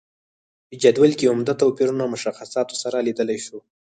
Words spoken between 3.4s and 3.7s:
شو.